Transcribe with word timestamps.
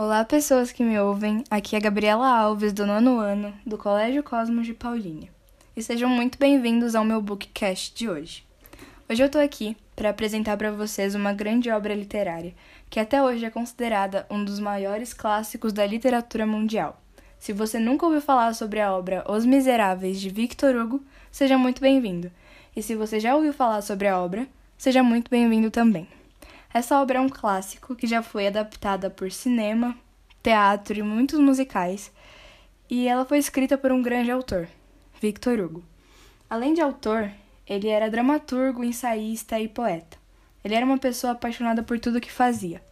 Olá, 0.00 0.24
pessoas 0.24 0.70
que 0.70 0.84
me 0.84 0.96
ouvem. 0.96 1.42
Aqui 1.50 1.74
é 1.74 1.80
Gabriela 1.80 2.28
Alves, 2.28 2.72
do 2.72 2.86
nono 2.86 3.18
ano, 3.18 3.52
do 3.66 3.76
Colégio 3.76 4.22
Cosmos 4.22 4.64
de 4.64 4.72
Paulínia. 4.72 5.28
E 5.76 5.82
sejam 5.82 6.08
muito 6.08 6.38
bem-vindos 6.38 6.94
ao 6.94 7.04
meu 7.04 7.20
bookcast 7.20 7.92
de 7.96 8.08
hoje. 8.08 8.44
Hoje 9.10 9.24
eu 9.24 9.28
tô 9.28 9.38
aqui 9.38 9.76
para 9.96 10.10
apresentar 10.10 10.56
para 10.56 10.70
vocês 10.70 11.16
uma 11.16 11.32
grande 11.32 11.68
obra 11.68 11.96
literária, 11.96 12.54
que 12.88 13.00
até 13.00 13.20
hoje 13.20 13.44
é 13.44 13.50
considerada 13.50 14.24
um 14.30 14.44
dos 14.44 14.60
maiores 14.60 15.12
clássicos 15.12 15.72
da 15.72 15.84
literatura 15.84 16.46
mundial. 16.46 17.02
Se 17.36 17.52
você 17.52 17.80
nunca 17.80 18.06
ouviu 18.06 18.20
falar 18.20 18.54
sobre 18.54 18.80
a 18.80 18.92
obra 18.92 19.24
Os 19.28 19.44
Miseráveis 19.44 20.20
de 20.20 20.30
Victor 20.30 20.76
Hugo, 20.76 21.02
seja 21.28 21.58
muito 21.58 21.80
bem-vindo. 21.80 22.30
E 22.76 22.84
se 22.84 22.94
você 22.94 23.18
já 23.18 23.34
ouviu 23.34 23.52
falar 23.52 23.82
sobre 23.82 24.06
a 24.06 24.16
obra, 24.20 24.46
seja 24.76 25.02
muito 25.02 25.28
bem-vindo 25.28 25.72
também. 25.72 26.06
Essa 26.72 27.00
obra 27.00 27.18
é 27.18 27.20
um 27.20 27.30
clássico 27.30 27.96
que 27.96 28.06
já 28.06 28.22
foi 28.22 28.46
adaptada 28.46 29.08
por 29.08 29.32
cinema, 29.32 29.96
teatro 30.42 30.98
e 30.98 31.02
muitos 31.02 31.40
musicais, 31.40 32.12
e 32.90 33.08
ela 33.08 33.24
foi 33.24 33.38
escrita 33.38 33.78
por 33.78 33.90
um 33.90 34.02
grande 34.02 34.30
autor, 34.30 34.68
Victor 35.20 35.58
Hugo. 35.60 35.82
Além 36.48 36.74
de 36.74 36.82
autor, 36.82 37.30
ele 37.66 37.88
era 37.88 38.10
dramaturgo, 38.10 38.84
ensaísta 38.84 39.58
e 39.58 39.66
poeta. 39.66 40.18
Ele 40.62 40.74
era 40.74 40.84
uma 40.84 40.98
pessoa 40.98 41.32
apaixonada 41.32 41.82
por 41.82 41.98
tudo 41.98 42.20
que 42.20 42.30
fazia. 42.30 42.82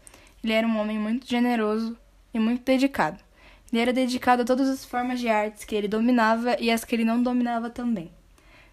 Ele 0.43 0.55
era 0.55 0.67
um 0.67 0.79
homem 0.79 0.99
muito 0.99 1.27
generoso 1.27 1.99
e 2.33 2.39
muito 2.39 2.65
dedicado. 2.65 3.23
Ele 3.71 3.83
era 3.83 3.93
dedicado 3.93 4.41
a 4.41 4.45
todas 4.45 4.71
as 4.71 4.87
formas 4.87 5.21
de 5.21 5.29
artes 5.29 5.65
que 5.65 5.75
ele 5.75 5.89
dominava 5.89 6.57
e 6.59 6.71
as 6.71 6.83
que 6.83 6.95
ele 6.95 7.05
não 7.05 7.23
dominava 7.23 7.69
também. 7.69 8.11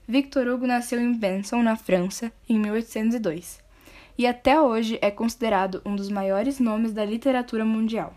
Victor 0.07 0.47
Hugo 0.47 0.65
nasceu 0.65 0.99
em 0.99 1.13
Benson, 1.13 1.61
na 1.61 1.75
França, 1.75 2.31
em 2.47 2.57
1802 2.57 3.62
e 4.17 4.27
até 4.27 4.59
hoje 4.59 4.99
é 5.01 5.09
considerado 5.09 5.81
um 5.85 5.95
dos 5.95 6.09
maiores 6.09 6.59
nomes 6.59 6.93
da 6.93 7.03
literatura 7.03 7.65
mundial. 7.65 8.13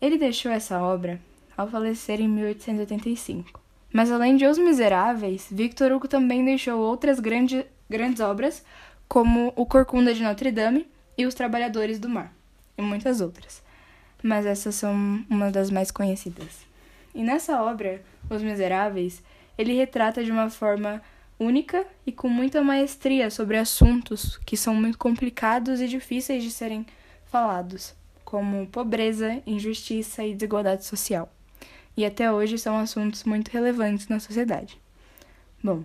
Ele 0.00 0.18
deixou 0.18 0.50
essa 0.50 0.80
obra 0.82 1.20
ao 1.56 1.68
falecer 1.68 2.20
em 2.20 2.28
1885. 2.28 3.60
Mas 3.92 4.10
além 4.10 4.36
de 4.36 4.46
Os 4.46 4.58
Miseráveis, 4.58 5.46
Victor 5.50 5.92
Hugo 5.92 6.08
também 6.08 6.44
deixou 6.44 6.80
outras 6.80 7.20
grande, 7.20 7.66
grandes 7.88 8.20
obras, 8.20 8.64
como 9.06 9.52
O 9.54 9.66
Corcunda 9.66 10.14
de 10.14 10.22
Notre 10.22 10.50
Dame 10.50 10.88
e 11.16 11.26
Os 11.26 11.34
Trabalhadores 11.34 11.98
do 11.98 12.08
Mar, 12.08 12.32
e 12.76 12.82
muitas 12.82 13.20
outras. 13.20 13.62
Mas 14.22 14.46
essas 14.46 14.74
são 14.74 14.94
uma 15.28 15.50
das 15.50 15.70
mais 15.70 15.90
conhecidas. 15.90 16.66
E 17.14 17.22
nessa 17.22 17.62
obra, 17.62 18.02
Os 18.30 18.42
Miseráveis, 18.42 19.22
ele 19.58 19.74
retrata 19.74 20.24
de 20.24 20.32
uma 20.32 20.48
forma 20.48 21.02
única 21.38 21.86
e 22.06 22.12
com 22.12 22.28
muita 22.28 22.62
maestria 22.62 23.30
sobre 23.30 23.56
assuntos 23.56 24.38
que 24.38 24.56
são 24.56 24.74
muito 24.74 24.98
complicados 24.98 25.80
e 25.80 25.88
difíceis 25.88 26.42
de 26.42 26.50
serem 26.50 26.86
falados, 27.26 27.94
como 28.24 28.66
pobreza, 28.66 29.42
injustiça 29.46 30.24
e 30.24 30.34
desigualdade 30.34 30.84
social. 30.84 31.32
E 31.96 32.04
até 32.04 32.30
hoje 32.32 32.58
são 32.58 32.78
assuntos 32.78 33.24
muito 33.24 33.48
relevantes 33.48 34.08
na 34.08 34.18
sociedade. 34.18 34.80
Bom, 35.62 35.84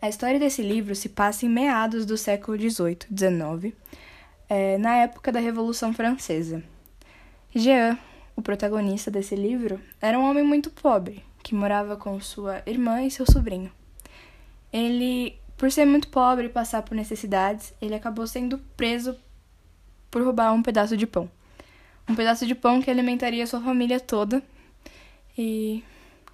a 0.00 0.08
história 0.08 0.38
desse 0.38 0.62
livro 0.62 0.94
se 0.94 1.08
passa 1.08 1.46
em 1.46 1.48
meados 1.48 2.04
do 2.04 2.16
século 2.16 2.56
XVIII, 2.56 2.98
XIX, 3.10 3.74
é, 4.48 4.78
na 4.78 4.96
época 4.96 5.32
da 5.32 5.40
Revolução 5.40 5.92
Francesa. 5.92 6.62
Jean, 7.54 7.98
o 8.36 8.42
protagonista 8.42 9.10
desse 9.10 9.34
livro, 9.34 9.80
era 10.00 10.18
um 10.18 10.28
homem 10.28 10.44
muito 10.44 10.70
pobre, 10.70 11.24
que 11.42 11.54
morava 11.54 11.96
com 11.96 12.20
sua 12.20 12.62
irmã 12.66 13.02
e 13.02 13.10
seu 13.10 13.24
sobrinho. 13.24 13.72
Ele, 14.76 15.40
por 15.56 15.72
ser 15.72 15.86
muito 15.86 16.08
pobre 16.08 16.46
e 16.46 16.50
passar 16.50 16.82
por 16.82 16.94
necessidades, 16.94 17.72
ele 17.80 17.94
acabou 17.94 18.26
sendo 18.26 18.58
preso 18.76 19.16
por 20.10 20.22
roubar 20.22 20.52
um 20.52 20.62
pedaço 20.62 20.98
de 20.98 21.06
pão. 21.06 21.30
Um 22.06 22.14
pedaço 22.14 22.46
de 22.46 22.54
pão 22.54 22.82
que 22.82 22.90
alimentaria 22.90 23.46
sua 23.46 23.62
família 23.62 23.98
toda 23.98 24.42
e 25.36 25.82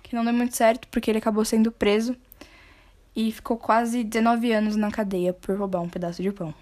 que 0.03 0.17
não 0.17 0.25
deu 0.25 0.35
muito 0.35 0.57
certo 0.57 0.89
porque 0.89 1.09
ele 1.09 1.19
acabou 1.19 1.45
sendo 1.45 1.71
preso 1.71 2.17
e 3.15 3.31
ficou 3.31 3.57
quase 3.57 4.03
19 4.03 4.51
anos 4.51 4.75
na 4.75 4.91
cadeia 4.91 5.33
por 5.33 5.57
roubar 5.57 5.81
um 5.81 5.89
pedaço 5.89 6.21
de 6.21 6.33
pão. 6.33 6.53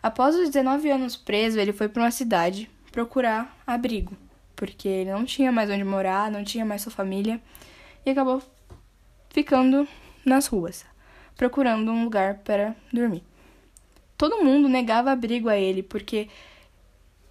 Após 0.00 0.36
os 0.36 0.48
19 0.48 0.90
anos 0.90 1.16
preso, 1.16 1.58
ele 1.58 1.72
foi 1.72 1.88
para 1.88 2.04
uma 2.04 2.12
cidade 2.12 2.70
procurar 2.92 3.60
abrigo, 3.66 4.16
porque 4.54 4.86
ele 4.86 5.10
não 5.10 5.24
tinha 5.24 5.50
mais 5.50 5.68
onde 5.70 5.82
morar, 5.82 6.30
não 6.30 6.44
tinha 6.44 6.64
mais 6.64 6.82
sua 6.82 6.92
família 6.92 7.42
e 8.06 8.10
acabou 8.10 8.40
ficando 9.28 9.88
nas 10.28 10.46
ruas, 10.46 10.84
procurando 11.36 11.90
um 11.90 12.04
lugar 12.04 12.38
para 12.38 12.74
dormir. 12.92 13.22
Todo 14.16 14.42
mundo 14.42 14.68
negava 14.68 15.12
abrigo 15.12 15.48
a 15.48 15.56
ele, 15.56 15.82
porque 15.82 16.28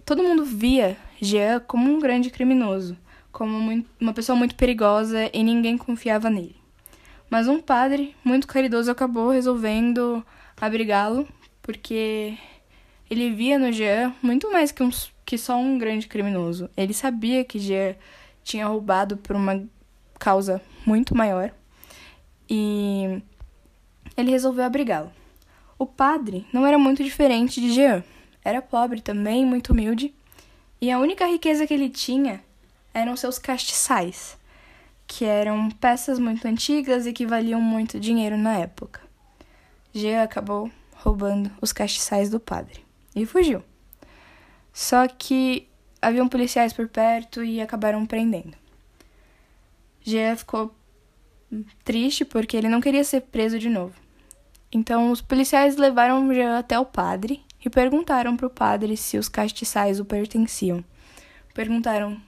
todo 0.04 0.22
mundo 0.22 0.44
via 0.44 0.96
Jean 1.20 1.60
como 1.60 1.90
um 1.90 1.98
grande 1.98 2.30
criminoso, 2.30 2.96
como 3.30 3.84
uma 4.00 4.12
pessoa 4.14 4.36
muito 4.36 4.54
perigosa 4.54 5.30
e 5.32 5.42
ninguém 5.42 5.76
confiava 5.76 6.30
nele. 6.30 6.56
Mas 7.28 7.46
um 7.46 7.60
padre 7.60 8.16
muito 8.24 8.46
caridoso 8.46 8.90
acabou 8.90 9.30
resolvendo 9.30 10.24
abrigá-lo, 10.58 11.28
porque 11.60 12.38
ele 13.10 13.30
via 13.30 13.58
no 13.58 13.70
Jean 13.70 14.14
muito 14.22 14.50
mais 14.50 14.72
que, 14.72 14.82
um, 14.82 14.90
que 15.26 15.36
só 15.36 15.58
um 15.58 15.76
grande 15.76 16.08
criminoso. 16.08 16.70
Ele 16.74 16.94
sabia 16.94 17.44
que 17.44 17.58
Jean 17.58 17.94
tinha 18.42 18.66
roubado 18.66 19.18
por 19.18 19.36
uma 19.36 19.62
causa 20.18 20.60
muito 20.86 21.14
maior 21.14 21.52
e 22.48 23.22
ele 24.16 24.30
resolveu 24.30 24.64
abrigá-lo. 24.64 25.10
O 25.78 25.86
padre 25.86 26.46
não 26.52 26.66
era 26.66 26.78
muito 26.78 27.04
diferente 27.04 27.60
de 27.60 27.72
Jean. 27.72 28.02
Era 28.44 28.62
pobre 28.62 29.00
também, 29.00 29.44
muito 29.44 29.72
humilde, 29.72 30.14
e 30.80 30.90
a 30.90 30.98
única 30.98 31.26
riqueza 31.26 31.66
que 31.66 31.74
ele 31.74 31.90
tinha 31.90 32.42
eram 32.94 33.16
seus 33.16 33.38
castiçais, 33.38 34.38
que 35.06 35.24
eram 35.24 35.70
peças 35.70 36.18
muito 36.18 36.46
antigas 36.46 37.06
e 37.06 37.12
que 37.12 37.26
valiam 37.26 37.60
muito 37.60 38.00
dinheiro 38.00 38.36
na 38.36 38.58
época. 38.58 39.00
Jean 39.92 40.22
acabou 40.22 40.70
roubando 40.94 41.50
os 41.60 41.72
castiçais 41.72 42.30
do 42.30 42.40
padre 42.40 42.84
e 43.14 43.26
fugiu. 43.26 43.62
Só 44.72 45.06
que 45.08 45.68
haviam 46.00 46.28
policiais 46.28 46.72
por 46.72 46.88
perto 46.88 47.42
e 47.42 47.60
acabaram 47.60 48.06
prendendo. 48.06 48.56
Jean 50.02 50.36
ficou 50.36 50.74
triste 51.84 52.24
porque 52.24 52.56
ele 52.56 52.68
não 52.68 52.80
queria 52.80 53.04
ser 53.04 53.22
preso 53.22 53.58
de 53.58 53.68
novo. 53.68 53.94
Então 54.70 55.10
os 55.10 55.20
policiais 55.20 55.76
levaram 55.76 56.32
Jean 56.32 56.58
até 56.58 56.78
o 56.78 56.84
padre 56.84 57.42
e 57.64 57.70
perguntaram 57.70 58.36
para 58.36 58.46
o 58.46 58.50
padre 58.50 58.96
se 58.96 59.16
os 59.18 59.28
castiçais 59.28 59.98
o 59.98 60.04
pertenciam. 60.04 60.84
Perguntaram 61.54 62.20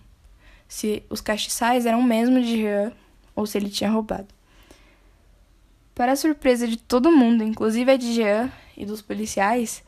se 0.66 1.02
os 1.10 1.20
castiçais 1.20 1.86
eram 1.86 2.02
mesmo 2.02 2.40
de 2.40 2.62
Jean 2.62 2.92
ou 3.34 3.46
se 3.46 3.58
ele 3.58 3.68
tinha 3.68 3.90
roubado. 3.90 4.28
Para 5.94 6.12
a 6.12 6.16
surpresa 6.16 6.66
de 6.66 6.78
todo 6.78 7.12
mundo, 7.12 7.44
inclusive 7.44 7.92
a 7.92 7.96
de 7.96 8.14
Jean 8.14 8.50
e 8.76 8.86
dos 8.86 9.02
policiais, 9.02 9.84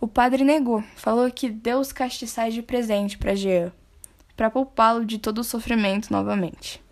o 0.00 0.08
padre 0.08 0.42
negou, 0.42 0.82
falou 0.96 1.30
que 1.30 1.50
deu 1.50 1.78
os 1.78 1.92
castiçais 1.92 2.54
de 2.54 2.62
presente 2.62 3.18
para 3.18 3.34
Jean, 3.34 3.70
para 4.34 4.48
poupá-lo 4.48 5.04
de 5.04 5.18
todo 5.18 5.38
o 5.38 5.44
sofrimento 5.44 6.10
novamente. 6.10 6.82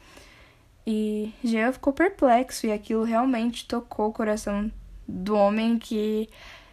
E 0.91 1.34
Jean 1.44 1.71
ficou 1.71 1.93
perplexo 1.93 2.66
e 2.66 2.72
aquilo 2.72 3.04
realmente 3.04 3.69
tocou 3.69 4.09
o 4.09 4.12
coração 4.12 4.72
do 5.06 5.37
homem 5.37 5.78
que 5.78 6.31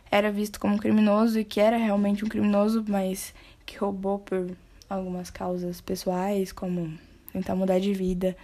era 0.10 0.32
visto 0.32 0.58
como 0.58 0.80
criminoso 0.80 1.38
e 1.38 1.44
que 1.44 1.60
era 1.60 1.76
realmente 1.76 2.24
um 2.24 2.30
criminoso, 2.30 2.86
mas 2.88 3.34
que 3.66 3.78
roubou 3.78 4.20
por 4.20 4.56
algumas 4.90 5.30
causas 5.30 5.82
pessoais, 5.82 6.54
como 6.54 6.98
tentar 7.34 7.56
mudar 7.56 7.78
de 7.78 7.94
vida 7.94 8.38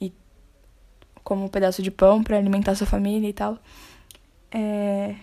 e 0.00 0.10
como 1.22 1.44
um 1.44 1.48
pedaço 1.48 1.82
de 1.82 1.90
pão 1.90 2.22
para 2.22 2.38
alimentar 2.38 2.74
sua 2.74 2.86
família 2.86 3.28
e 3.28 3.34
tal. 3.34 3.58
É... 4.50 5.14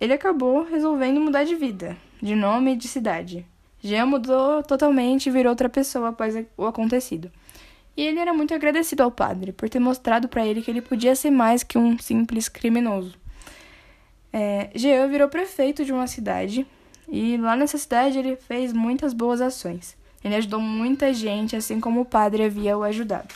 Ele 0.00 0.12
acabou 0.12 0.62
resolvendo 0.62 1.20
mudar 1.20 1.42
de 1.42 1.56
vida, 1.56 1.96
de 2.22 2.36
nome 2.36 2.74
e 2.74 2.76
de 2.76 2.86
cidade. 2.86 3.44
Jean 3.82 4.06
mudou 4.06 4.62
totalmente 4.62 5.26
e 5.26 5.32
virou 5.32 5.50
outra 5.50 5.68
pessoa 5.68 6.10
após 6.10 6.36
o 6.56 6.66
acontecido. 6.66 7.32
E 7.96 8.02
ele 8.02 8.18
era 8.18 8.32
muito 8.34 8.52
agradecido 8.52 9.02
ao 9.02 9.10
padre 9.10 9.52
por 9.52 9.68
ter 9.68 9.78
mostrado 9.78 10.28
para 10.28 10.46
ele 10.46 10.62
que 10.62 10.70
ele 10.70 10.82
podia 10.82 11.14
ser 11.14 11.30
mais 11.30 11.62
que 11.62 11.78
um 11.78 11.98
simples 11.98 12.48
criminoso. 12.48 13.16
É, 14.32 14.70
Jean 14.74 15.06
virou 15.08 15.28
prefeito 15.28 15.84
de 15.84 15.92
uma 15.92 16.08
cidade 16.08 16.66
e 17.08 17.36
lá 17.36 17.54
nessa 17.54 17.78
cidade 17.78 18.18
ele 18.18 18.34
fez 18.34 18.72
muitas 18.72 19.12
boas 19.12 19.40
ações. 19.40 19.96
Ele 20.24 20.34
ajudou 20.34 20.58
muita 20.58 21.12
gente, 21.12 21.54
assim 21.54 21.78
como 21.78 22.00
o 22.00 22.04
padre 22.04 22.44
havia 22.44 22.76
o 22.76 22.82
ajudado. 22.82 23.32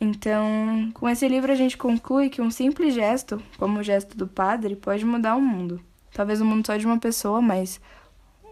Então, 0.00 0.90
com 0.94 1.06
esse 1.06 1.28
livro 1.28 1.52
a 1.52 1.54
gente 1.54 1.76
conclui 1.76 2.30
que 2.30 2.40
um 2.40 2.50
simples 2.50 2.94
gesto, 2.94 3.42
como 3.58 3.80
o 3.80 3.82
gesto 3.82 4.16
do 4.16 4.26
padre, 4.26 4.74
pode 4.74 5.04
mudar 5.04 5.36
o 5.36 5.42
mundo. 5.42 5.78
Talvez 6.14 6.40
o 6.40 6.44
mundo 6.44 6.66
só 6.66 6.76
de 6.76 6.86
uma 6.86 6.98
pessoa, 6.98 7.42
mas 7.42 7.78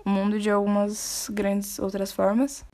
o 0.05 0.11
mundo 0.11 0.39
de 0.39 0.51
algumas 0.51 1.31
grandes 1.33 1.79
outras 1.79 2.13
formas. 2.13 2.65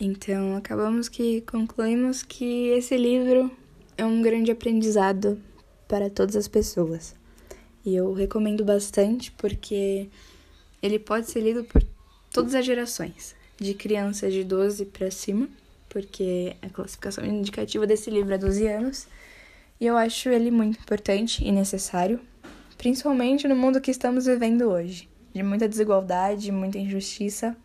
Então, 0.00 0.56
acabamos 0.56 1.08
que 1.08 1.40
concluímos 1.40 2.22
que 2.22 2.68
esse 2.68 2.96
livro 2.96 3.50
é 3.96 4.04
um 4.04 4.22
grande 4.22 4.52
aprendizado 4.52 5.42
para 5.88 6.08
todas 6.08 6.36
as 6.36 6.46
pessoas. 6.46 7.16
E 7.84 7.96
eu 7.96 8.12
recomendo 8.12 8.64
bastante 8.64 9.32
porque 9.32 10.08
ele 10.80 11.00
pode 11.00 11.28
ser 11.28 11.40
lido 11.40 11.64
por 11.64 11.82
todas 12.30 12.54
as 12.54 12.64
gerações, 12.64 13.34
de 13.58 13.74
crianças 13.74 14.32
de 14.32 14.44
12 14.44 14.84
para 14.84 15.10
cima, 15.10 15.48
porque 15.88 16.56
a 16.62 16.68
classificação 16.68 17.24
indicativa 17.24 17.84
desse 17.84 18.08
livro 18.08 18.32
é 18.32 18.38
12 18.38 18.68
anos, 18.68 19.08
e 19.80 19.86
eu 19.86 19.96
acho 19.96 20.28
ele 20.28 20.52
muito 20.52 20.78
importante 20.78 21.44
e 21.44 21.50
necessário, 21.50 22.20
principalmente 22.76 23.48
no 23.48 23.56
mundo 23.56 23.80
que 23.80 23.90
estamos 23.90 24.26
vivendo 24.26 24.70
hoje, 24.70 25.08
de 25.34 25.42
muita 25.42 25.68
desigualdade, 25.68 26.52
muita 26.52 26.78
injustiça, 26.78 27.56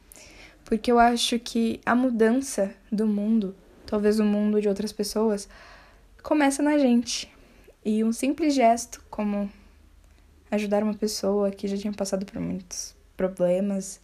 porque 0.66 0.92
eu 0.92 1.00
acho 1.00 1.40
que 1.40 1.80
a 1.86 1.96
mudança 1.96 2.74
do 2.92 3.06
mundo, 3.06 3.56
talvez 3.86 4.20
o 4.20 4.24
mundo 4.24 4.62
de 4.62 4.68
outras 4.68 4.92
pessoas, 4.92 5.48
começa 6.22 6.64
na 6.64 6.78
gente. 6.78 7.32
E 7.86 8.04
um 8.04 8.14
simples 8.14 8.54
gesto 8.54 9.04
como 9.10 9.50
ajudar 10.50 10.84
uma 10.84 10.94
pessoa 10.94 11.52
que 11.52 11.68
já 11.68 11.78
tinha 11.78 11.94
passado 11.94 12.26
por 12.26 12.40
muitos 12.40 12.96
problemas, 13.18 14.00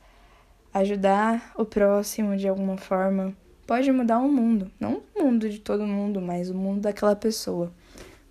ajudar 0.74 1.54
o 1.56 1.66
próximo 1.66 2.36
de 2.36 2.48
alguma 2.48 2.78
forma, 2.78 3.34
pode 3.66 3.92
mudar 3.92 4.20
o 4.20 4.28
mundo. 4.28 4.70
Não 4.80 5.02
o 5.16 5.24
mundo 5.24 5.50
de 5.50 5.60
todo 5.60 5.86
mundo, 5.86 6.20
mas 6.20 6.50
o 6.50 6.56
mundo 6.56 6.82
daquela 6.82 7.16
pessoa 7.16 7.72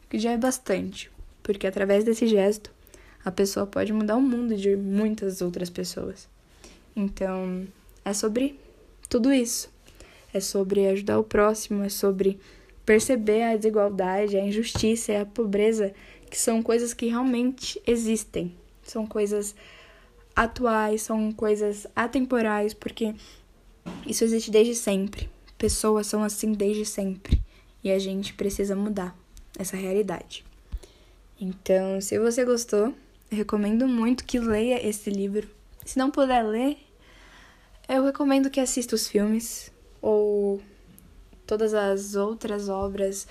que 0.09 0.19
já 0.19 0.33
é 0.33 0.37
bastante, 0.37 1.11
porque 1.43 1.67
através 1.67 2.05
desse 2.05 2.27
gesto 2.27 2.71
a 3.25 3.31
pessoa 3.31 3.67
pode 3.67 3.93
mudar 3.93 4.17
o 4.17 4.23
mundo 4.23 4.57
de 4.57 4.75
muitas 4.77 5.43
outras 5.43 5.71
pessoas. 5.71 6.29
Então, 6.97 7.67
é 8.09 8.15
sobre 8.15 8.59
tudo 9.09 9.33
isso. 9.33 9.71
É 10.33 10.41
sobre 10.41 10.87
ajudar 10.89 11.19
o 11.19 11.25
próximo, 11.25 11.83
é 11.83 11.89
sobre 11.89 12.39
perceber 12.85 13.43
a 13.43 13.57
desigualdade, 13.57 14.37
a 14.37 14.45
injustiça 14.45 15.13
e 15.13 15.17
a 15.17 15.27
pobreza, 15.27 15.95
que 16.31 16.39
são 16.39 16.63
coisas 16.63 16.95
que 16.95 17.07
realmente 17.07 17.81
existem. 17.87 18.55
São 18.83 19.07
coisas 19.07 19.55
atuais, 20.35 21.03
são 21.03 21.33
coisas 21.33 21.87
atemporais, 21.95 22.73
porque 22.73 23.15
isso 24.07 24.25
existe 24.25 24.51
desde 24.51 24.75
sempre. 24.75 25.29
Pessoas 25.57 26.07
são 26.07 26.23
assim 26.23 26.53
desde 26.53 26.85
sempre. 26.85 27.43
E 27.83 27.91
a 27.91 27.99
gente 27.99 28.35
precisa 28.35 28.75
mudar 28.75 29.17
essa 29.59 29.77
realidade. 29.77 30.45
Então, 31.41 32.01
se 32.01 32.19
você 32.19 32.45
gostou, 32.45 32.95
recomendo 33.31 33.87
muito 33.87 34.25
que 34.25 34.39
leia 34.39 34.87
esse 34.87 35.11
livro. 35.11 35.49
Se 35.85 35.99
não 35.99 36.11
puder 36.11 36.43
ler, 36.43 36.77
eu 37.97 38.05
recomendo 38.05 38.51
que 38.51 38.61
assista 38.61 38.95
os 38.95 39.09
filmes 39.09 39.73
ou 40.03 40.61
todas 41.47 41.73
as 41.73 42.15
outras 42.15 42.69
obras, 42.69 43.27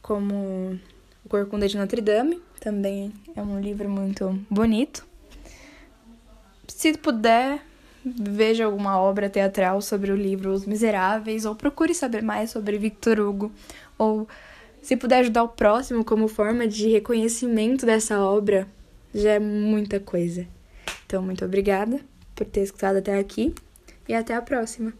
como 0.00 0.80
O 1.24 1.28
Corcunda 1.28 1.68
de 1.68 1.76
Notre 1.76 2.00
Dame, 2.00 2.40
também 2.58 3.12
é 3.36 3.42
um 3.42 3.60
livro 3.60 3.88
muito 3.88 4.38
bonito. 4.48 5.06
Se 6.66 6.96
puder, 6.96 7.62
veja 8.04 8.64
alguma 8.64 8.98
obra 8.98 9.28
teatral 9.28 9.82
sobre 9.82 10.10
o 10.10 10.16
livro 10.16 10.52
Os 10.52 10.64
Miseráveis, 10.64 11.44
ou 11.44 11.54
procure 11.54 11.94
saber 11.94 12.22
mais 12.22 12.50
sobre 12.50 12.78
Victor 12.78 13.20
Hugo, 13.20 13.52
ou 13.98 14.26
se 14.80 14.96
puder 14.96 15.18
ajudar 15.18 15.42
o 15.42 15.48
próximo 15.48 16.04
como 16.04 16.28
forma 16.28 16.66
de 16.66 16.88
reconhecimento 16.88 17.84
dessa 17.84 18.20
obra, 18.20 18.66
já 19.14 19.32
é 19.32 19.38
muita 19.38 20.00
coisa. 20.00 20.46
Então, 21.04 21.22
muito 21.22 21.44
obrigada 21.44 22.00
por 22.34 22.46
ter 22.46 22.62
escutado 22.62 22.96
até 22.96 23.18
aqui 23.18 23.54
e 24.08 24.14
até 24.14 24.34
a 24.34 24.42
próxima. 24.42 24.92